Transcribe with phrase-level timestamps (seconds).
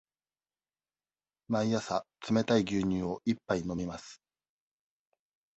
[1.47, 4.19] 毎朝冷たい牛乳を一杯飲みます。